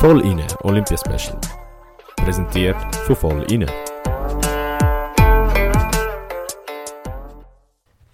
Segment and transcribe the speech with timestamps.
[0.00, 1.38] Voll inne Olympia Special.
[2.16, 3.66] Präsentiert von Voll inne.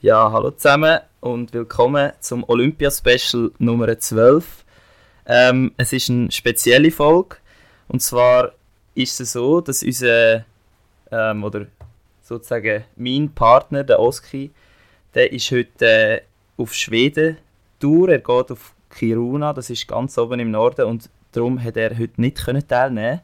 [0.01, 4.64] Ja, hallo zusammen und willkommen zum Olympia Special Nummer 12.
[5.27, 7.37] Ähm, es ist eine spezielle Folge
[7.87, 8.50] und zwar
[8.96, 10.45] ist es so, dass unser
[11.13, 11.67] ähm, oder
[12.21, 14.50] sozusagen mein Partner, der Oski,
[15.14, 16.23] der ist heute äh,
[16.56, 17.37] auf Schweden
[17.78, 18.09] Tour.
[18.09, 22.20] Er geht auf Kiruna, das ist ganz oben im Norden und darum hat er heute
[22.20, 23.20] nicht können teilnehmen.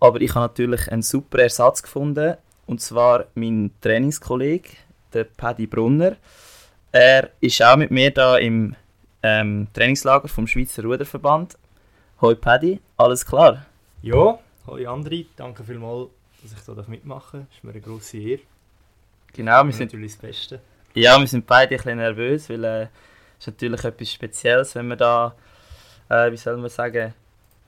[0.00, 4.70] Aber ich habe natürlich einen super Ersatz gefunden und zwar mein Trainingskollege,
[5.12, 6.16] der Paddy Brunner.
[6.92, 8.76] Er ist auch mit mir da im
[9.22, 11.56] ähm, Trainingslager vom Schweizer Ruderverband.
[12.20, 13.66] Hoi Paddy, alles klar?
[14.02, 16.10] Ja, hoi Andri, danke vielmals,
[16.42, 17.56] dass ich hier mitmachen darf.
[17.56, 18.42] Ist mir eine grosse Ehre.
[19.32, 20.60] Genau, wir sind natürlich das Beste.
[20.94, 22.86] Ja, wir sind beide ein bisschen nervös, weil äh,
[23.38, 25.34] ist natürlich etwas Spezielles, wenn man da,
[26.08, 27.14] äh, wie soll man sagen,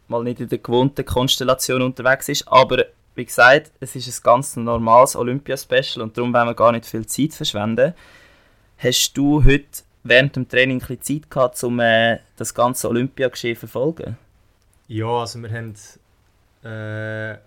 [0.08, 2.46] mal nicht in der gewohnten Konstellation unterwegs ist.
[2.48, 6.86] Aber wie gesagt, es ist ein ganz normales Olympia-Special und darum wollen wir gar nicht
[6.86, 7.94] viel Zeit verschwenden.
[8.78, 13.56] Hast du heute während dem Training ein bisschen Zeit gehabt, um äh, das ganze Olympiageschehen
[13.56, 14.18] zu verfolgen?
[14.88, 15.74] Ja, also wir haben
[16.62, 17.38] äh,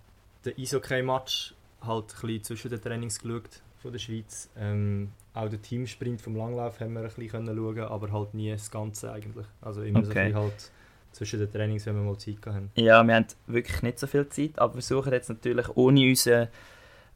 [0.44, 4.50] den Eishockey-Match halt ein bisschen zwischen den Trainings geschaut von der Schweiz.
[4.58, 8.70] Ähm, auch den Teamsprint vom Langlauf haben wir ein bisschen schauen, aber halt nie das
[8.70, 9.46] Ganze eigentlich.
[9.62, 10.10] Also immer okay.
[10.14, 10.72] so ein halt
[11.12, 12.72] zwischen den Trainings, wenn wir mal Zeit haben.
[12.76, 16.48] Ja, wir haben wirklich nicht so viel Zeit, aber wir versuchen jetzt natürlich ohne unseren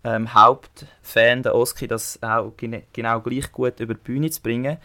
[0.03, 4.77] ähm, Hauptfan, den Oski, das auch genau gleich gut über die Bühne zu bringen.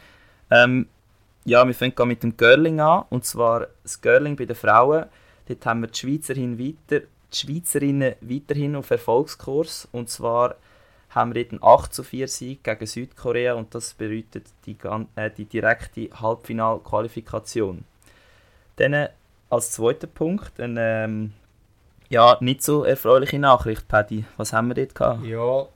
[0.51, 0.87] Ähm,
[1.45, 5.07] ja, wir fangen mit dem Girling an, und zwar das Girling bei den Frauen.
[5.49, 10.57] Dort haben wir die, Schweizerin weiter, die Schweizerinnen weiterhin auf Erfolgskurs, und zwar
[11.11, 14.77] haben wir einen 8 zu 4 Sieg gegen Südkorea und das bedeutet die,
[15.17, 17.85] äh, die direkte Halbfinalqualifikation.
[18.79, 19.09] Dann
[19.51, 21.33] als zweiter Punkt eine ähm,
[22.09, 24.25] ja, nicht so erfreuliche Nachricht, Paddy.
[24.37, 25.25] Was haben wir dort gehabt?
[25.25, 25.67] Ja,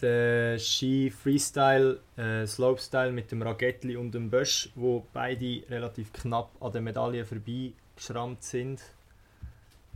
[0.00, 6.50] der Ski Freestyle, äh, Slopestyle mit dem Ragettli und dem Bösch, wo beide relativ knapp
[6.60, 8.82] an der Medaille vorbei geschrammt sind.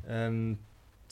[0.08, 0.58] Ähm,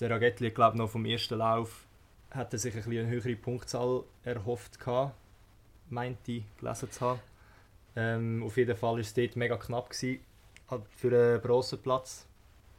[0.01, 1.85] der Ragettli, glaube ich, noch vom ersten Lauf
[2.31, 5.15] hat er sich ein eine höhere Punktzahl erhofft gehabt,
[5.89, 7.21] meinte ich gelesen zu haben.
[7.97, 10.21] Ähm, auf jeden Fall war es dort mega knapp gewesen,
[10.97, 12.27] für einen grossen Platz.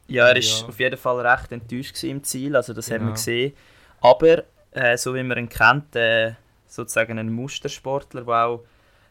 [0.06, 0.66] Ja, er war ja.
[0.66, 3.00] auf jeden Fall recht enttäuscht im Ziel, also das genau.
[3.00, 3.52] haben wir gesehen.
[4.00, 6.32] Aber äh, so wie man ihn kennt, äh,
[6.66, 8.64] sozusagen ein Mustersportler, der auch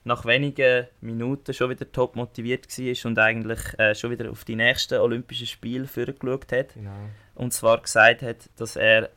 [0.04, 4.56] nach wenigen Minuten schon wieder top motiviert war und eigentlich äh, schon wieder auf die
[4.56, 6.74] nächsten Olympischen Spiele vorgeschaut hat.
[6.74, 6.92] Genau.
[7.36, 9.10] Und zwar gesagt hat, dass er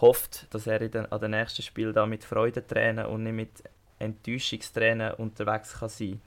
[0.00, 3.62] hofft, dass er den, an den nächsten Spiel da mit Freudentränen und nicht mit
[3.98, 6.20] Enttäuschungstränen unterwegs kann sein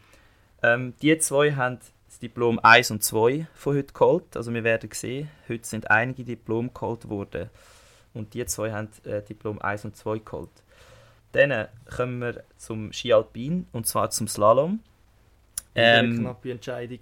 [0.63, 1.79] ähm, Die zwei haben
[2.11, 4.35] das Diplom 1 und 2 von heute geholt.
[4.35, 7.49] Also wir werden sehen, heute sind einige Diplome geholt worden.
[8.13, 10.49] Und die zwei haben äh, Diplom 1 und 2 geholt.
[11.31, 14.81] Dann kommen wir zum Ski Alpin und zwar zum Slalom.
[15.73, 16.99] Ähm, eine knappe Entscheidung.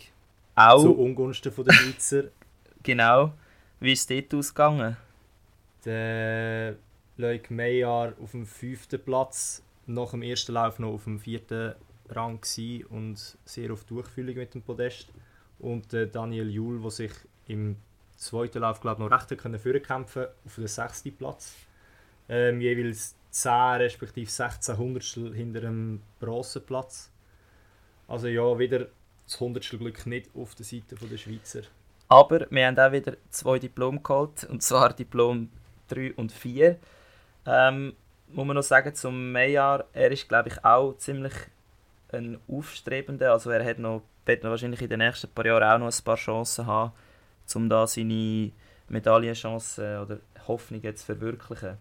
[0.53, 0.83] Auch.
[0.83, 2.23] Zu Ungunsten der Schweizer.
[2.83, 3.33] genau.
[3.79, 4.95] Wie ist es dort ausgegangen?
[5.85, 6.75] Der
[7.17, 11.73] Leuk Meyer auf dem fünften Platz, nach dem ersten Lauf noch auf dem vierten
[12.15, 12.39] Rang
[12.89, 15.09] und sehr auf Durchfühlung mit dem Podest.
[15.59, 17.11] Und der Daniel Juhl, der sich
[17.47, 17.75] im
[18.15, 21.55] zweiten Lauf glaub, noch recht können kämpfen auf den sechsten Platz.
[22.27, 27.11] Ähm, jeweils 10 respektive 16 Hundertstel hinter dem Bronzeplatz.
[28.07, 28.87] Also ja, wieder
[29.25, 31.61] das Hundertstel Glück nicht auf der Seite der Schweizer.
[32.07, 35.49] Aber wir haben auch wieder zwei Diplome geholt, und zwar Diplom
[35.89, 36.77] 3 und 4.
[37.45, 37.93] Ähm,
[38.29, 41.33] muss man noch sagen, zum Meyer, er ist glaube ich auch ziemlich
[42.11, 45.87] ein Aufstrebender, also er hat noch, wird noch wahrscheinlich in den nächsten paar Jahren auch
[45.87, 46.91] noch ein paar Chancen haben,
[47.55, 48.51] um da seine
[48.87, 51.77] Medaillenchancen oder Hoffnungen zu verwirklichen.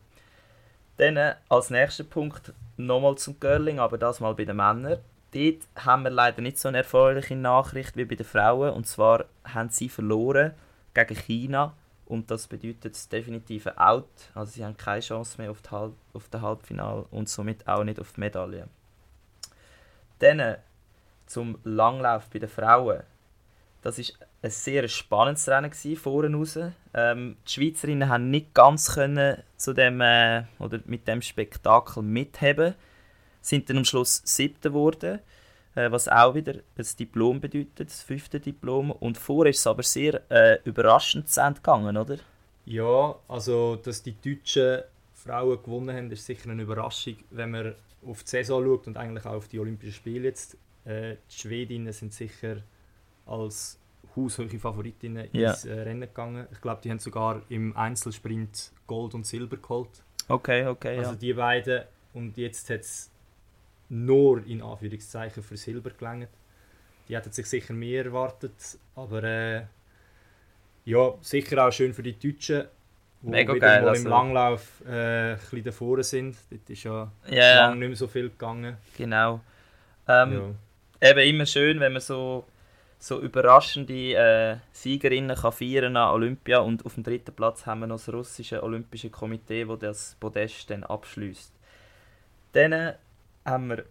[0.99, 4.99] Dann äh, als nächster Punkt nochmal zum Curling, aber das mal bei den Männern.
[5.33, 8.73] Dort haben wir leider nicht so eine erfreuliche Nachricht wie bei den Frauen.
[8.73, 10.53] Und zwar haben sie verloren
[10.95, 11.75] gegen China
[12.07, 14.09] und das bedeutet das definitive Out.
[14.35, 18.01] Also sie haben keine Chance mehr auf, Halb auf das Halbfinale und somit auch nicht
[18.01, 18.69] auf die Medaille.
[20.19, 20.57] Dann
[21.27, 23.03] zum Langlauf bei den Frauen.
[23.83, 26.59] Das ist ein sehr spannendes Rennen gewesen, vorne raus.
[26.95, 32.75] Ähm, die Schweizerinnen haben nicht ganz können zu dem, äh, oder mit dem Spektakel mitheben,
[33.41, 35.21] sind dann am Schluss siebte geworden.
[35.75, 38.91] Äh, was auch wieder ein Diplom bedeutet, das fünfte Diplom.
[38.91, 42.17] Und vorher ist es aber sehr äh, überraschend zu Ende gegangen, oder?
[42.65, 44.83] Ja, also dass die deutschen
[45.15, 47.75] Frauen gewonnen haben, ist sicher eine Überraschung, wenn man
[48.07, 50.57] auf die Saison schaut und eigentlich auch auf die Olympischen Spiele jetzt.
[50.85, 52.63] Äh, die Schwedinnen sind sicher
[53.27, 53.79] als
[54.17, 55.51] haushohe Favoritinnen Ja.
[55.51, 56.47] ins äh, Rennen gegangen.
[56.53, 60.03] Ich glaube, die haben sogar im Einzelsprint Gold und Silber geholt.
[60.29, 61.03] Okay, okay, ja.
[61.03, 61.83] Also die beiden.
[62.15, 63.11] Und jetzt hat es
[63.89, 66.29] nur in Anführungszeichen für Silber gelangt.
[67.09, 69.63] Die hätten sich sicher mehr erwartet, aber äh,
[70.85, 72.67] ja, sicher auch schön für die Deutschen,
[73.23, 76.37] Mega wieder geil, mal also- im Langlauf äh, ein bisschen davor sind.
[76.51, 78.77] Dort ist ja, ja, lange nicht mehr so viel gegangen.
[78.97, 79.41] genau.
[80.07, 80.55] Ähm,
[81.01, 81.11] ja.
[81.11, 82.45] Eben immer schön, wenn man so,
[82.99, 87.87] so überraschende äh, Siegerinnen kann feiern an Olympia und auf dem dritten Platz haben wir
[87.87, 91.53] noch das russische Olympische Komitee, das das Podest dann abschließt.
[92.53, 92.95] Dann
[93.45, 93.85] haben wir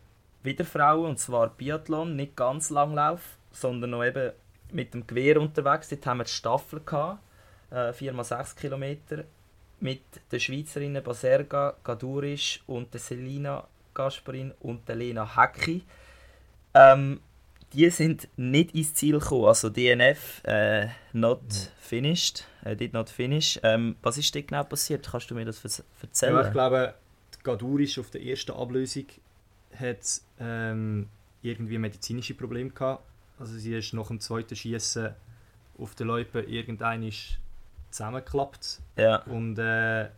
[0.44, 4.32] wieder Frauen, und zwar Biathlon, nicht ganz Langlauf, sondern noch eben
[4.72, 5.90] mit dem Gewehr unterwegs.
[5.90, 7.20] Dort haben wir die Staffel gehabt,
[7.72, 9.24] äh, 4x6 Kilometer,
[9.80, 15.84] mit den Schweizerinnen Baserga Gadurisch und der Selina Gasparin und der Lena Hecki.
[16.74, 17.20] Ähm,
[17.74, 21.42] die sind nicht ins Ziel gekommen, also DNF, äh, not
[21.80, 23.60] finished, äh, did not finish.
[23.64, 25.08] Ähm, was ist dort genau passiert?
[25.10, 26.34] Kannst du mir das erzählen?
[26.34, 26.94] Ja, ich glaube,
[27.44, 29.06] Gadurisch auf der ersten Ablösung
[29.78, 31.08] hat ähm,
[31.42, 33.04] irgendwie medizinische Probleme gehabt.
[33.40, 35.14] Also sie ist nach dem zweiten Schießen
[35.78, 37.12] auf der Loipe irgendein
[37.92, 40.10] zusammengeklappt ja, und äh,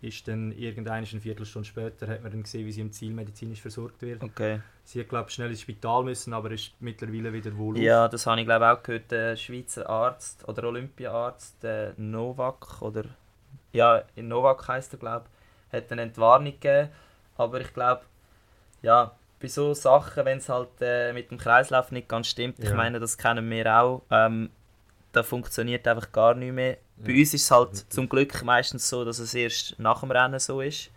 [0.00, 3.60] ist dann irgendeine eine Viertelstunde später hat man dann gesehen, wie sie im Ziel medizinisch
[3.60, 4.22] versorgt wird.
[4.22, 4.60] okay.
[4.84, 8.40] Sie hat glaube schnell ins Spital müssen, aber ist mittlerweile wieder wohl Ja, das habe
[8.40, 9.10] ich glaube auch gehört.
[9.10, 13.04] Der Schweizer Arzt oder Olympiaarzt, der Novak oder
[13.72, 15.26] ja, in Novak heißt er glaube
[15.72, 16.88] hat eine Entwarnung gegeben.
[17.36, 18.02] Aber ich glaube,
[18.82, 22.70] ja, bei so Sachen, wenn es halt äh, mit dem Kreislauf nicht ganz stimmt, ich
[22.70, 22.74] Ja.
[22.74, 24.50] meine, das kennen wir auch, ähm,
[25.12, 26.78] da funktioniert einfach gar nicht mehr.
[27.04, 30.38] Bei uns ist es halt zum Glück meistens so, dass es erst nach dem Rennen
[30.40, 30.90] so ist.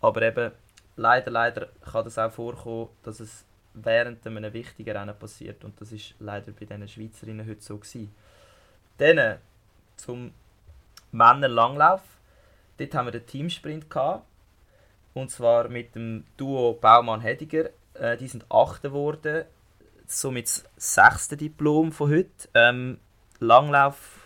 [0.00, 0.52] Aber eben,
[0.96, 3.44] leider, leider kann das auch vorkommen, dass es
[3.74, 5.64] während einem wichtigen Rennen passiert.
[5.64, 8.14] Und das ist leider bei diesen Schweizerinnen heute so gewesen.
[8.98, 9.36] Dann äh,
[9.96, 10.32] zum
[11.12, 12.02] Männer-Langlauf.
[12.78, 14.24] Dort haben wir den Teamsprint gehabt.
[15.14, 17.70] Und zwar mit dem Duo Baumann-Hediger.
[17.94, 19.44] Äh, die sind Achte geworden.
[20.06, 22.48] Somit das sechste Diplom von heute.
[22.54, 22.98] Ähm,
[23.38, 24.19] Langlauf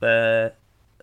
[0.00, 0.50] äh,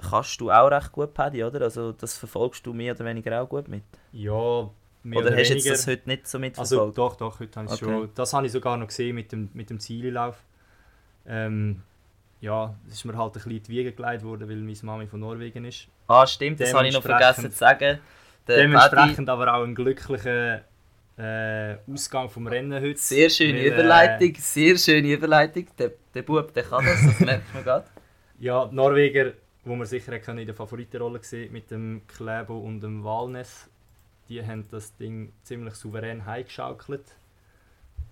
[0.10, 1.62] kannst du auch recht gut, Paddy, oder?
[1.62, 3.84] Also das verfolgst du mehr oder weniger auch gut mit.
[4.12, 4.70] Ja,
[5.04, 6.98] mehr oder oder, hast du das heute nicht so Also mitverfolgt?
[6.98, 7.86] doch, doch, heute habe ich Okay.
[7.86, 8.10] schon.
[8.16, 10.38] Das habe ich sogar noch gesehen mit dem, mit dem Zielelauf.
[11.26, 11.82] Ähm,
[12.42, 15.08] ja, es ist mir halt ein bisschen in die Wiege gelegt worden, weil meine Mami
[15.08, 15.88] von Norwegen ist.
[16.08, 18.00] ah, stimmt, das habe ich noch vergessen zu sagen.
[18.48, 20.62] Der Paddy, Dementsprechend aber auch ein glücklicher
[21.18, 22.98] äh, Ausgang vom Rennen heute.
[23.00, 25.68] sehr schöne weil, äh, Überleitung, sehr schöne Überleitung.
[25.78, 27.86] Der, der Bub, der kann das, das merkt man gerade.
[28.40, 29.34] Ja, die Norweger,
[29.64, 33.70] wo man sicher können in der Favoritenrolle gesehen mit dem Klebo und dem Walnes,
[34.30, 37.16] die haben das Ding ziemlich souverän heimgeschaukelt.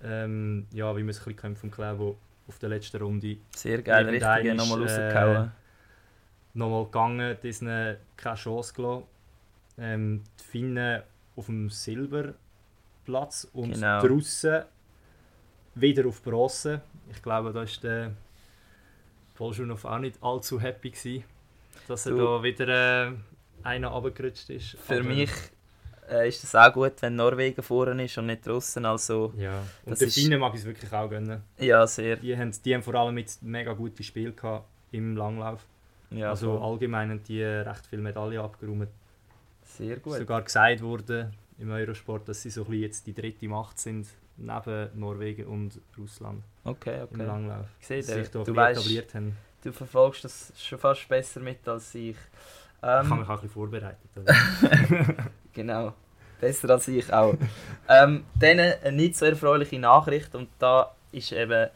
[0.04, 4.08] Ähm, ja, wie man es ein bisschen vom Klebo auf der letzten Runde Sehr geil,
[4.10, 5.52] richtig nochmal äh, rausgehauen.
[6.54, 9.04] nochmal gegangen, diesen keine Chance gelassen.
[9.78, 11.02] Ähm, die Finnen
[11.36, 14.02] auf dem Silberplatz und Genau.
[14.02, 14.64] die Russen
[15.76, 16.82] wieder auf Bronze.
[17.12, 18.12] Ich glaube, da ist der
[19.46, 21.24] Polschunov auch nicht allzu happy gewesen,
[21.88, 22.68] dass er Du- da wieder
[23.08, 23.12] äh,
[23.64, 24.78] einer runtergerutscht ist.
[24.78, 25.32] Für Aber- mich
[26.12, 28.86] äh, ist es auch gut, wenn Norwegen vorne ist und nicht Russen.
[28.86, 31.42] Also, Ja, und ist- Finnen mag ich es wirklich auch gönnen.
[31.58, 32.18] ja, sehr.
[32.18, 35.66] Die haben, die haben vor allem mit mega gutes Spiel gehabt im Langlauf.
[36.12, 36.70] Ja, also voll.
[36.74, 38.90] allgemein haben die recht viele Medaillen abgeräumt.
[39.64, 40.18] sehr ist gut.
[40.18, 44.08] sogar gesagt worden im Eurosport, dass sie so ein bisschen jetzt die dritte Macht sind,
[44.38, 47.24] neben Norwegen und Russland Okay, im okay.
[47.26, 47.66] Langlauf.
[47.80, 49.38] Ich sehe, Dass sie sich da du, weißt, etabliert haben.
[49.64, 52.16] du verfolgst das schon fast besser mit als ich.
[52.16, 54.00] ich habe Ähm, mich auch ein bisschen vorbereitet.
[55.54, 55.94] Genau,
[56.40, 57.36] besser als ich auch.
[57.90, 61.70] ähm, dann eine nicht so erfreuliche Nachricht und da ist eben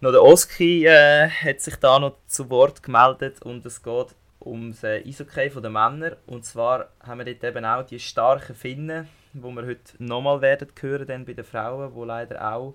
[0.00, 4.06] noch der Oski äh, hat sich da noch zu Wort gemeldet und es geht
[4.44, 8.54] um das äh, Eishockey der Männer und zwar haben wir dort eben auch die starken
[8.54, 12.74] Finnen, wo wir heute nochmal werden hören dann bei den Frauen, wo leider auch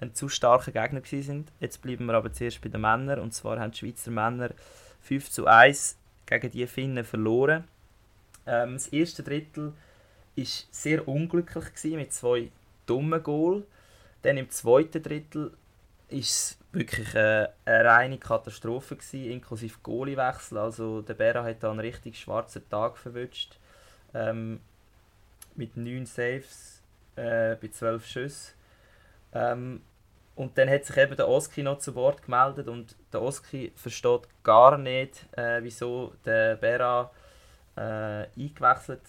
[0.00, 1.50] ein zu starker Gegner sind.
[1.60, 4.50] Jetzt bleiben wir aber zuerst bei den Männern und zwar haben die Schweizer Männer
[5.02, 5.96] 5 zu 1
[6.26, 7.64] gegen die Finnen verloren.
[8.46, 9.72] Ähm, das erste Drittel
[10.36, 12.50] war sehr unglücklich gewesen, mit zwei
[12.86, 13.64] dummen Goal.
[14.22, 15.52] Dann im zweiten Drittel
[16.08, 20.58] es wirklich äh, eine reine Katastrophe, gewesen, inklusive Goaliewechsel.
[20.58, 23.58] Also der Bera hat da einen richtig schwarzen Tag verwünscht.
[24.14, 24.60] Ähm,
[25.54, 26.82] mit 9 Saves
[27.16, 28.54] äh, bei 12 Schüssen.
[29.34, 29.82] Ähm,
[30.36, 34.22] und dann hat sich eben der Oski noch zu Wort gemeldet und der Oski versteht
[34.44, 37.10] gar nicht, äh, wieso der Bera
[37.76, 39.02] äh, eingewechselt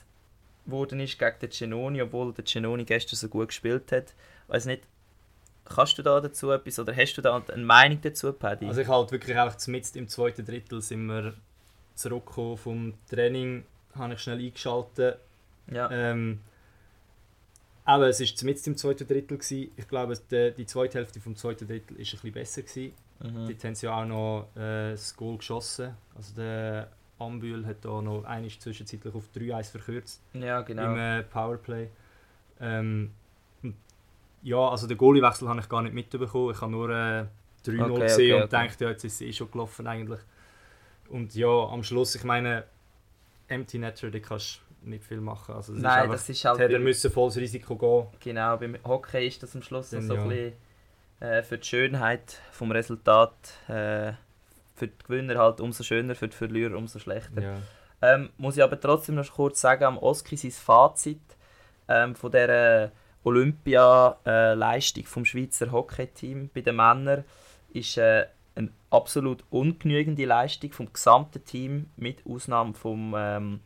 [0.65, 4.15] worden ist gegen den Genoni, obwohl der Genoni gestern so gut gespielt hat.
[4.47, 4.83] Weiß nicht,
[5.69, 8.67] kannst du da dazu etwas oder hast du da eine Meinung dazu, Paddy?
[8.67, 11.33] Also ich halt wirklich einfach mitten im zweiten Drittel sind wir
[11.95, 13.63] zurückgekommen vom Training,
[13.95, 15.19] habe ich schnell eingeschaltet.
[15.71, 15.89] ja.
[15.91, 16.39] Ähm,
[17.85, 19.39] aber es war mitten im zweiten Drittel.
[19.39, 19.71] Gewesen.
[19.75, 22.61] Ich glaube, die, die zweite Hälfte vom zweiten Drittel war ein bisschen besser.
[22.61, 22.93] Gewesen.
[23.19, 23.47] mhm.
[23.47, 25.95] Dort haben sie ja auch noch äh, das Goal geschossen.
[26.15, 30.91] Also der Ambühl hat da noch einiges zwischenzeitlich auf 3-1 verkürzt ja, genau.
[30.91, 31.89] im äh, Powerplay.
[32.61, 33.11] Ähm,
[34.41, 36.53] ja, also den Goaliewechsel habe ich gar nicht mitbekommen.
[36.53, 37.25] Ich habe nur äh,
[37.65, 38.67] 3-0 Okay, gesehen okay, und okay.
[38.67, 40.21] dachte, ja, jetzt ist es eh schon gelaufen eigentlich.
[41.09, 42.63] Und ja, am Schluss, ich meine,
[43.47, 45.55] Empty Netter, da kannst du nicht viel machen.
[45.55, 46.59] Also, das Nein, ist einfach, das ist halt...
[46.59, 48.07] hätte müssen volles Risiko gehen.
[48.19, 50.21] Genau, beim Hockey ist das am Schluss Dann so ja.
[50.21, 50.53] ein bisschen
[51.19, 53.33] äh, für die Schönheit vom Resultat.
[53.67, 54.13] Äh,
[54.75, 57.41] für die Gewinner halt umso schöner, für die Verlierer umso schlechter.
[57.41, 57.57] Ja.
[58.01, 61.19] Ähm, muss ich aber trotzdem noch kurz sagen, am Oski sein Fazit
[61.89, 62.91] ähm, von dieser
[63.23, 67.23] Olympia-Leistung vom Schweizer Hockey-Team bei den Männern
[67.73, 73.59] ist äh, eine absolut ungenügende Leistung vom gesamten Team, mit Ausnahme von ähm,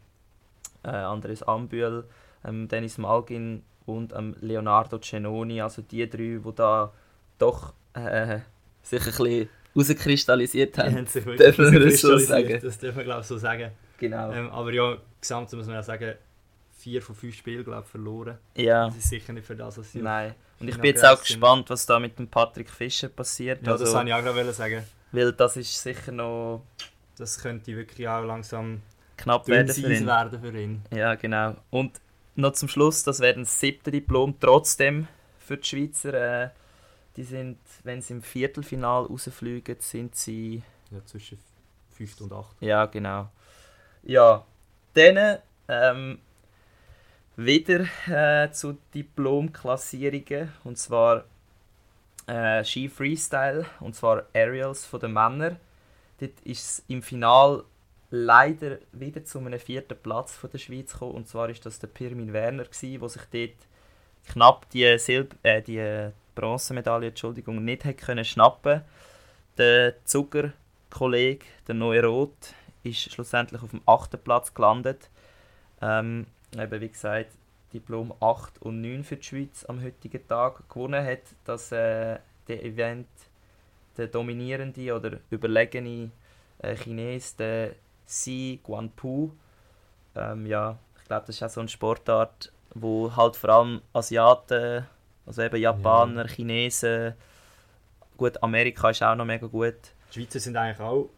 [0.83, 2.05] äh, Andres Ambühl,
[2.45, 6.93] ähm, Dennis Malgin und ähm, Leonardo Cenoni, also die drei, die da
[7.37, 8.39] doch äh,
[8.81, 10.95] sich ein bisschen rauskristallisiert haben.
[10.95, 12.59] haben sich Dürfen wir das so sagen?
[12.61, 13.71] Das dürfen wir glaube ich so sagen.
[13.97, 14.31] Genau.
[14.31, 16.15] Ähm, aber ja, gesamt muss man ja sagen,
[16.77, 18.37] vier von fünf Spielen glaube ich, verloren.
[18.55, 18.87] ja.
[18.87, 20.35] Das ist sicher nicht für das, was sie Nein.
[20.59, 23.61] Und ich bin jetzt auch gespannt, was da mit dem Patrick Fischer passiert.
[23.65, 24.83] Ja, das also, wollte ich auch gerade sagen.
[25.11, 26.63] weil das ist sicher noch
[27.17, 28.81] Das könnte wirklich auch langsam
[29.17, 30.05] knapp werden für ihn.
[30.05, 30.81] werden für ihn.
[30.93, 31.55] Ja, genau.
[31.69, 31.99] Und
[32.35, 35.07] noch zum Schluss, das wäre das siebte Diplom trotzdem
[35.39, 36.13] für die Schweizer.
[36.45, 36.49] Äh,
[37.15, 41.37] die sind, wenn sie im Viertelfinal rausfliegen, sind sie Ja, zwischen
[41.91, 42.55] 5 und 8.
[42.61, 43.29] Ja, genau.
[44.03, 44.45] Ja,
[44.95, 45.37] dann
[45.67, 46.19] ähm,
[47.35, 51.25] wieder äh, zu Diplomklassierungen und zwar
[52.27, 55.57] äh, Ski Freestyle und zwar Aerials von den Männern.
[56.19, 57.63] Dort ist es im Final
[58.11, 61.87] leider wieder zu einem vierten Platz von der Schweiz gekommen und zwar ist das der
[61.87, 63.67] Pirmin Werner gsi, wo sich dort
[64.27, 68.81] knapp die Silb äh, die Bronzemedaille, Entschuldigung, nicht hat können schnappen.
[69.57, 75.09] Der Zuckerkollege, der neue Rot, ist schlussendlich auf dem achten Platz gelandet.
[75.81, 76.25] Ähm,
[76.59, 77.31] eben wie gesagt,
[77.73, 80.69] Diplom 8 und 9 für die Schweiz am heutigen Tag.
[80.69, 83.07] Gewonnen hat das äh, der Event
[83.97, 86.11] der dominierende oder überlegene
[86.59, 87.71] äh, Chines, der
[88.05, 89.31] Si Guanpu.
[90.15, 94.85] Ähm, ja, ich glaube, das ist auch so eine Sportart, wo halt vor allem Asiaten,
[95.25, 97.13] also eben Japaner, Chinesen,
[98.17, 99.75] gut, Amerika ist auch noch mega gut.
[100.11, 101.09] Die Schweizer sind eigentlich auch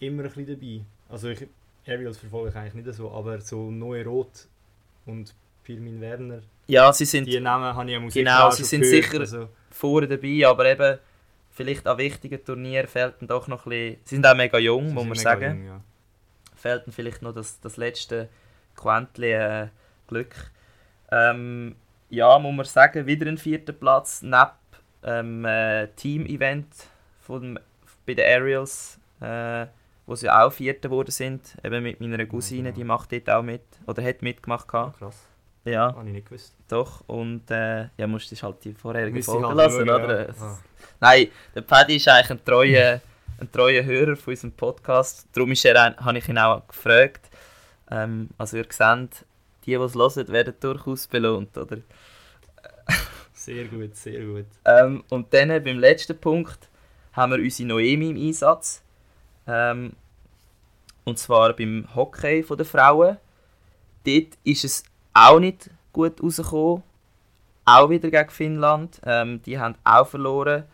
[0.00, 0.84] immer ein bisschen dabei.
[1.08, 1.46] Also ich,
[1.86, 4.46] Aerials verfolge ich eigentlich nicht so, aber so Neue Rot
[5.10, 8.82] und Pirmin Werner, Ja, sie sind die Namen habe ich ja Musik Genau, sie sind
[8.82, 10.98] gehört, sicher- Also, vorne dabei, aber eben
[11.50, 14.88] vielleicht an wichtigen Turnieren fehlt ihnen doch noch ein bisschen, sie sind auch mega jung,
[14.88, 15.80] sie muss man sagen, jung, ja.
[16.56, 18.28] fehlt ihnen vielleicht noch das, das letzte
[18.76, 19.68] Quäntchen äh,
[20.08, 20.34] Glück.
[21.12, 21.74] Ähm,
[22.08, 24.50] ja, muss man sagen, wieder ein vierter Platz, neben
[25.04, 26.66] ähm, äh, Team-Event
[27.20, 27.58] von,
[28.06, 29.66] bei den Aerials, äh,
[30.10, 32.74] wo sie auch Vierter geworden sind, eben mit meiner Cousine, genau.
[32.74, 34.66] die macht dort auch mit, oder hat mitgemacht.
[34.66, 34.98] Gehabt.
[34.98, 35.24] krass,
[35.64, 36.52] Ja, habe ich nicht gewusst.
[36.66, 40.04] doch, und äh, ja, musst du halt die vorherige Müsste ich Folge halt lassen, schauen,
[40.04, 40.26] oder?
[40.26, 40.34] ja.
[40.40, 40.58] Ah.
[40.98, 43.00] Nein, der Paddy ist eigentlich ein treuer,
[43.38, 45.28] ein treuer Hörer von unserem Podcast.
[45.32, 47.30] Darum ist er, habe ich ihn auch gefragt.
[47.88, 49.24] Ähm, also ihr seht,
[49.64, 51.76] die, die es hören, werden durchaus belohnt, oder?
[53.32, 54.46] Sehr gut, sehr gut.
[54.64, 56.68] Ähm, und dann beim letzten Punkt
[57.12, 58.82] haben wir unsere Noemi im Einsatz.
[59.50, 59.92] Ähm,
[61.04, 63.16] und zwar beim Hockey der Frauen.
[64.04, 66.82] Dort ist es auch nicht gut rausgekommen.
[67.64, 69.00] Auch wieder gegen Finnland.
[69.04, 70.64] Ähm, die haben auch verloren.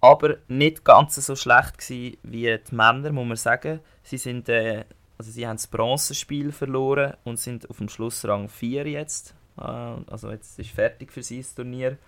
[0.00, 3.80] Aber nicht ganz so schlecht gewesen wie die Männer, muss man sagen.
[4.02, 4.84] Sie, sind, äh,
[5.18, 9.34] also sie haben das Bronzespiel verloren und sind auf dem Schlussrang 4 jetzt.
[9.58, 11.98] Äh, also jetzt ist fertig für sie das Turnier.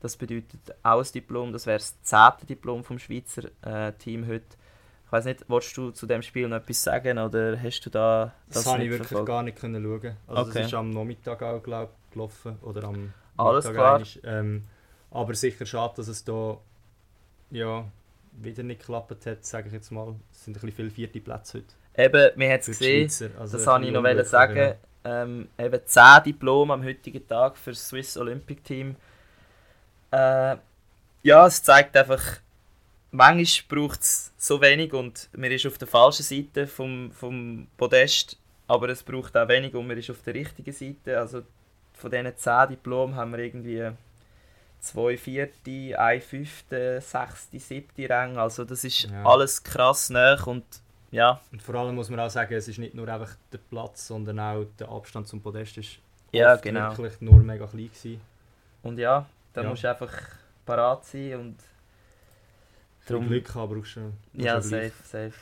[0.00, 1.52] Das bedeutet auch ein Diplom.
[1.52, 4.56] Das wäre das zehnte Diplom vom Schweizer äh, Team heute.
[5.06, 8.34] Ich weiß nicht, wolltest du zu dem Spiel noch etwas sagen oder hast du da
[8.48, 9.28] Das, habe ich wirklich verfolgt?
[9.28, 10.16] gar nicht können schauen.
[10.26, 10.58] Also Okay.
[10.58, 14.02] das ist am Nachmittag auch glaub, gelaufen oder am Alles Mittag klar.
[14.24, 14.64] Ähm,
[15.12, 16.58] aber sicher schade, dass es da
[17.50, 17.84] ja,
[18.32, 20.16] wieder nicht geklappt hat, sage ich jetzt mal.
[20.32, 23.32] Es sind ein bisschen viele vierte Plätze heute Eben, wir haben es gesehen.
[23.38, 24.74] Also Das wollte ich noch sagen.
[25.04, 28.96] Ähm, eben 10 Diplom am heutigen Tag für das Swiss Olympic Team.
[30.10, 30.56] Äh,
[31.22, 32.38] ja, es zeigt einfach,
[33.16, 38.38] manchmal braucht es so wenig und man ist auf der falschen Seite vom, vom Podest,
[38.68, 41.18] aber es braucht auch wenig und man ist auf der richtigen Seite.
[41.18, 41.42] Also
[41.94, 43.90] von diesen 10 Diplomen haben wir irgendwie
[44.80, 48.36] zwei vierte, ein fünfte, sechste, siebte Rang.
[48.38, 49.24] Also das ist Ja.
[49.24, 50.64] alles krass nah und
[51.12, 54.08] ja, Und vor allem muss man auch sagen, es ist nicht nur einfach der Platz,
[54.08, 55.98] sondern auch der Abstand zum Podest ist
[56.32, 56.90] ja genau.
[56.90, 58.20] wirklich nur mega klein gewesen.
[58.82, 59.70] Und ja, da Ja.
[59.70, 60.12] musst du einfach
[60.66, 61.56] parat sein und
[63.06, 65.32] Drum Glück haben brauchst du ja, safe, safe.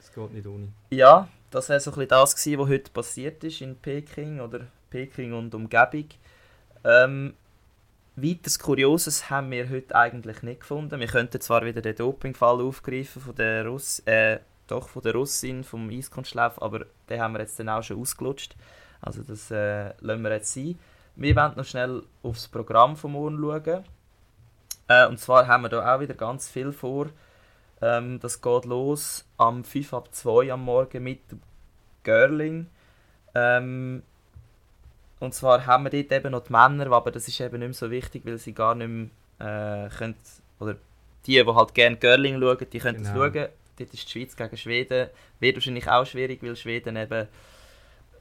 [0.00, 0.68] Es geht nicht ohne.
[0.90, 4.66] Ja, das war so ein bisschen das, gewesen, was heute passiert ist in Peking oder
[4.90, 6.06] Peking und Umgebung.
[6.84, 7.34] Ähm,
[8.16, 10.98] weiteres Kurioses haben wir heute eigentlich nicht gefunden.
[10.98, 15.62] Wir könnten zwar wieder den Dopingfall aufgreifen von der Russ, äh, doch von der Russin
[15.64, 18.56] vom Eiskunstlauf, aber den haben wir jetzt dann auch schon ausgelutscht.
[19.00, 20.78] Also das äh, lassen wir jetzt sein.
[21.14, 23.84] Wir wollen noch schnell aufs Programm vom morgen schauen.
[24.88, 27.06] Äh, und zwar haben wir da auch wieder ganz viel vor.
[27.80, 31.40] Ähm, das geht los am 5 ab 2 am Morgen mit dem
[32.02, 32.66] Girling.
[33.34, 34.02] Ähm,
[35.20, 37.74] und zwar haben wir dort eben noch die Männer, aber das ist eben nicht mehr
[37.74, 38.88] so wichtig, weil sie gar nicht
[39.38, 40.14] mehr äh, können,
[40.58, 40.74] oder
[41.26, 43.24] die, die halt gerne Girling schauen, die können es Genau.
[43.26, 43.48] schauen.
[43.78, 45.08] Dort ist die Schweiz gegen Schweden.
[45.38, 47.28] Wird wahrscheinlich auch schwierig, weil Schweden eben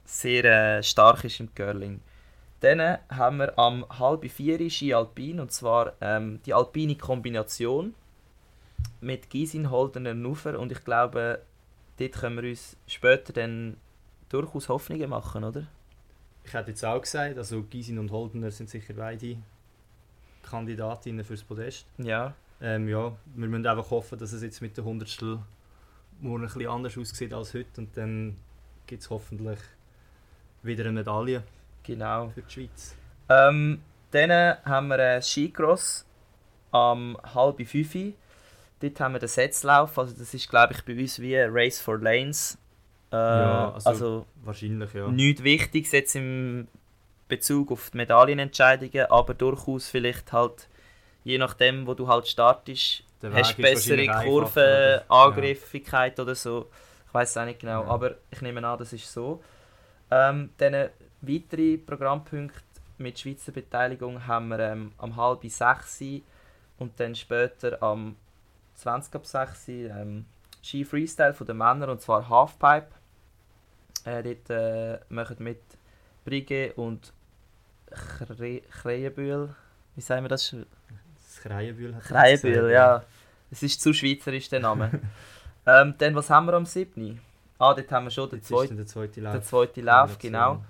[0.06, 2.02] sehr äh, stark ist im Girling.
[2.62, 7.94] Dann haben wir am halb vier Ski Alpin und zwar ähm, die alpine Kombination
[9.00, 11.42] mit Gisin, Holdener und Ufer und ich glaube,
[12.00, 13.78] dort können wir uns später dann
[14.30, 15.68] durchaus Hoffnungen machen, oder?
[16.44, 19.38] Ich hätte jetzt auch gesagt, also Gisin und Holdener sind sicher beide
[20.44, 21.86] Kandidatinnen fürs Podest.
[21.98, 25.40] Ja, Ähm, ja, wir müssen einfach hoffen, dass es jetzt mit der Hundertstel
[26.20, 28.36] morgen ein bisschen anders aussieht als heute und dann
[28.88, 29.60] gibt es hoffentlich
[30.64, 31.44] wieder eine Medaille
[31.88, 32.30] genau.
[32.30, 32.96] für die Schweiz.
[33.30, 36.06] Ähm, dann haben wir ein Skicross
[36.72, 37.96] am halb fünf.
[38.80, 41.80] Dort haben wir den Setzlauf, also das ist glaube ich bei uns wie ein Race
[41.82, 42.58] for Lanes.
[43.12, 45.08] Äh, Ja, also- also Wahrscheinlich, ja.
[45.08, 46.68] nichts Wichtiges jetzt im
[47.28, 50.68] Bezug auf die Medaillenentscheidungen, aber durchaus vielleicht halt,
[51.24, 53.04] je nachdem, wo du halt startest,
[53.34, 54.46] hast du bessere einfacher, oder?
[55.08, 56.70] Kurvenangriffigkeit oder so.
[57.08, 57.88] Ich weiß es auch nicht genau, Ja.
[57.90, 59.42] aber ich nehme an, das ist so.
[60.12, 60.90] Ähm, dann
[61.22, 62.62] weitere Programmpunkte
[62.98, 66.02] mit Schweizer Beteiligung haben wir ähm, am halb sechs
[66.80, 68.16] und dann später am
[68.76, 70.26] 20 ab 6 ähm,
[70.64, 72.88] Ski Freestyle von den Männern und zwar Halfpipe.
[74.06, 75.62] Äh, dort äh, machen mit
[76.24, 77.12] Brigge und
[77.90, 79.56] Kreienbühl.
[79.96, 80.56] Wie sagen wir das?
[81.16, 83.04] Das Kreienbühl hat Kreienbühl, gesagt, ja.
[83.50, 84.92] Es ist zu schweizerisch der Name.
[85.66, 87.20] ähm, dann, was haben wir am 7.
[87.60, 90.10] Ah, dort haben wir schon den Jetzt zweiten, dann der zweite Lauf.
[90.10, 90.64] Lauf, genau.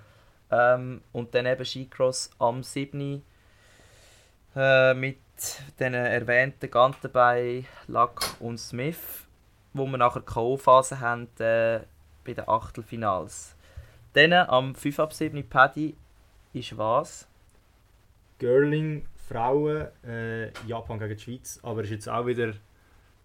[0.50, 3.22] Ähm, und dann eben Skicross am 7.
[4.56, 5.18] Äh, mit
[5.78, 9.26] den erwähnten Gantenbein, Lack und Smith,
[9.72, 11.80] wo wir nachher K.O.-Phase haben äh,
[12.24, 13.54] bei den Achtelfinals.
[14.14, 15.48] Dann am 5 ab 7.
[15.48, 15.96] Paddy
[16.52, 17.28] ist was?
[18.38, 22.54] Girling, Frauen, äh, Japan gegen die Schweiz, aber ist jetzt auch wieder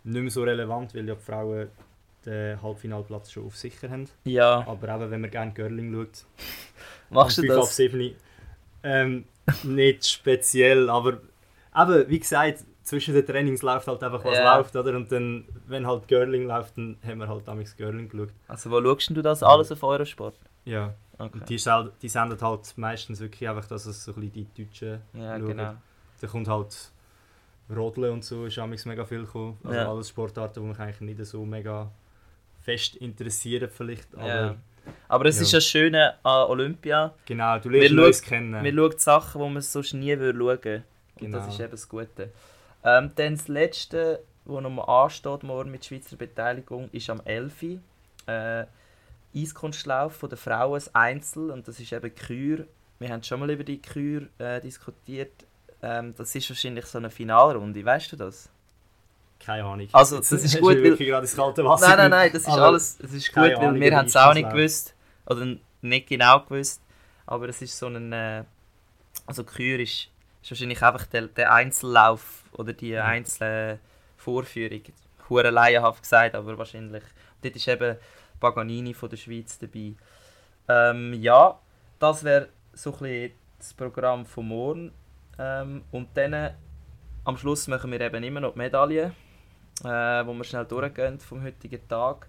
[0.03, 1.69] nicht mehr so relevant, weil ja die Frauen
[2.25, 4.07] den Halbfinalplatz schon auf sicher haben.
[4.25, 6.25] Ja, Aber eben, wenn man gerne Girling schaut,
[7.09, 7.75] machst du 5 ab das?
[7.75, 8.15] 7,
[8.83, 9.25] ähm,
[9.63, 11.19] nicht speziell, aber
[11.77, 14.57] eben, wie gesagt, zwischen den Trainings läuft halt einfach was Ja.
[14.57, 14.95] läuft, oder?
[14.95, 18.29] Und dann, wenn halt Girling läuft, dann haben wir halt damals Girling geschaut.
[18.47, 20.35] Also wo schaust du das alles auf Eurosport?
[20.65, 21.29] Ja, Okay.
[21.39, 24.63] und die, sel- die senden halt meistens wirklich einfach, dass es so ein bisschen die
[24.65, 25.45] Deutschen Ja, schauen.
[25.47, 25.73] genau.
[26.19, 26.91] Da kommt halt
[27.73, 29.57] Rodeln und so, ist amigs mega viel gekommen.
[29.63, 29.89] Also Ja.
[29.89, 31.89] alles Sportarten, die mich eigentlich nicht so mega
[32.63, 34.13] fest interessieren vielleicht.
[34.15, 34.55] Aber Ja.
[35.07, 35.41] Aber es Ja.
[35.43, 37.13] ist ja das Schöne an Olympia.
[37.25, 38.51] genau, du lernst schauen- kennen.
[38.51, 40.83] Man schaut Sachen, die man sonst nie würde schauen würde.
[41.15, 41.37] Und Genau.
[41.37, 42.29] das ist eben das Gute.
[42.83, 47.79] Ähm, dann das Letzte, was noch mal ansteht morgen mit Schweizer Beteiligung, ist am 11.
[48.25, 48.65] Äh,
[49.35, 51.49] Eiskunstlauf von den Frauen, das Einzel.
[51.51, 52.65] Und das ist eben Kür.
[52.99, 55.31] Wir haben schon mal über die Kür äh, diskutiert.
[55.81, 58.49] Ähm, das ist wahrscheinlich so eine Finalrunde, weißt du das?
[59.45, 59.87] Keine Ahnung.
[59.91, 62.47] Also, das ist gut, weil- wirklich gerade ins kalte Wasser Nein, nein, nein, das ist
[62.49, 62.99] Aber alles.
[63.01, 64.93] Es ist gut, weil wir haben es auch nicht gewusst.
[65.25, 66.81] Oder nicht genau gewusst.
[67.25, 68.11] Aber es ist so ein.
[68.13, 68.43] Äh,
[69.25, 70.09] also Kür ist,
[70.41, 73.05] ist wahrscheinlich einfach der, der Einzellauf oder die Ja.
[73.05, 73.79] einzelne
[74.17, 74.81] Vorführung.
[75.29, 77.03] Hure laienhaft gesagt, aber wahrscheinlich.
[77.41, 77.97] Dort ist eben
[78.39, 79.93] Paganini von der Schweiz dabei.
[80.67, 81.59] Ähm, ja,
[81.99, 84.91] das wäre so ein bisschen das Programm von morgen.
[85.39, 86.51] Ähm, und dann
[87.25, 89.13] am Schluss machen wir eben immer noch die Medaillen,
[89.83, 92.27] äh, wo wir schnell durchgehen vom heutigen Tag.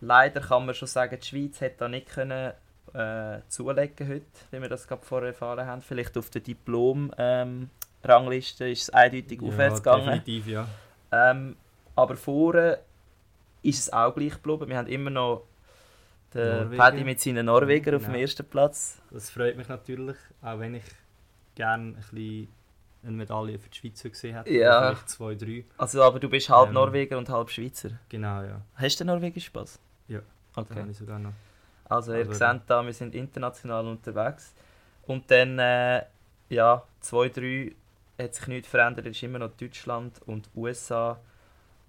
[0.00, 2.52] Leider kann man schon sagen, die Schweiz hätte da nicht können,
[2.94, 5.82] äh, zulegen heute, wie wir das gerade vorher erfahren haben.
[5.82, 10.04] Vielleicht auf der Diplom-Rangliste ist es eindeutig Ja, aufwärts gegangen.
[10.06, 10.66] definitiv, ja.
[11.12, 11.56] Ähm,
[11.96, 12.78] aber vorne
[13.62, 14.68] ist es auch gleich geblieben.
[14.68, 15.42] Wir haben immer noch
[16.32, 16.76] den Norwegen.
[16.76, 18.20] Paddy mit seinen Norwegern auf dem Genau.
[18.22, 19.00] ersten Platz.
[19.10, 20.84] Das freut mich natürlich, auch wenn ich
[21.54, 22.48] gerne ein bisschen
[23.02, 24.50] eine Medaille für die Schweizer gesehen hätte.
[24.50, 24.88] Ja.
[24.92, 25.64] Vielleicht zwei, drei.
[25.76, 26.74] Also, aber du bist halb Ähm.
[26.74, 27.90] Norweger und halb Schweizer.
[28.08, 28.60] Genau, ja.
[28.74, 29.78] Hast du den norwegischen Pass?
[30.08, 30.20] Ja.
[30.54, 30.74] Okay.
[30.74, 31.32] Den habe ich sogar noch.
[31.88, 34.52] Also ihr Aber- seht da, wir sind international unterwegs.
[35.06, 36.02] Und dann, äh,
[36.50, 37.74] ja, 2-3
[38.20, 41.18] hat sich nichts verändert, es ist immer noch Deutschland und USA.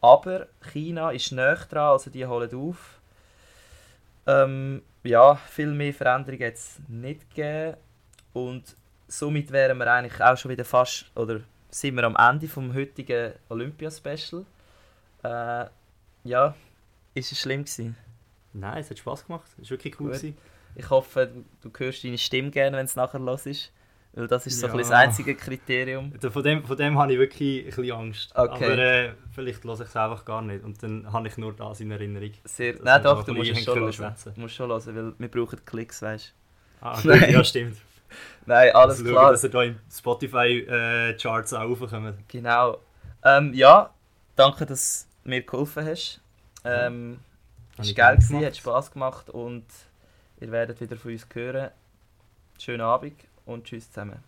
[0.02, 3.02] Aber China ist näher dran, also die holen auf.
[4.28, 7.76] Ähm, ja, viel mehr Veränderungen hat es nicht gegeben.
[8.34, 8.76] Und
[9.10, 13.34] somit wären wir eigentlich auch schon wieder fast, oder sind wir am Ende vom heutigen
[13.50, 14.46] Olympia-Special.
[15.24, 15.66] Äh,
[16.24, 16.56] ja,
[17.14, 17.96] ist es schlimm gewesen?
[18.54, 19.46] Nein, es hat Spass gemacht.
[19.62, 20.08] Es war wirklich cool.
[20.12, 20.18] Gut.
[20.22, 20.38] Gewesen.
[20.76, 21.30] Ich hoffe,
[21.62, 23.72] du, du hörst deine Stimme gerne, wenn es nachher los ist.
[24.14, 24.78] Weil das ist so ein Ja.
[24.78, 26.12] bisschen das einzige Kriterium.
[26.20, 28.32] Von dem, von dem habe ich wirklich ein bisschen Angst.
[28.36, 28.66] Okay.
[28.66, 30.64] Aber äh, vielleicht höre ich es einfach gar nicht.
[30.64, 32.32] Und dann habe ich nur das in Erinnerung.
[32.44, 34.16] Sehr, nein, doch, du ein musst es schon hören.
[34.36, 36.34] Du musst schon hören, weil wir brauchen Klicks, weißt
[36.82, 37.20] Ah, Nein.
[37.20, 37.78] gut, ja, stimmt.
[38.46, 39.32] Nein, alles Also schauen, klar.
[39.32, 42.16] dass ihr da in Spotify-Charts auch raufkommt.
[42.28, 42.78] Genau.
[43.24, 43.90] Ähm, ja,
[44.36, 46.22] danke, dass du mir geholfen hast.
[46.64, 47.20] Ähm,
[47.74, 49.66] Habe ist ich geil gewesen, hat Spass gemacht und
[50.40, 51.72] ihr werdet wieder von uns hören.
[52.58, 53.14] Schönen Abend
[53.46, 54.24] und tschüss zusammen.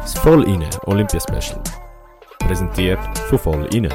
[0.00, 1.62] Das Voll inne Olympia Special.
[2.38, 2.98] Präsentiert
[3.28, 3.90] von Voll inne.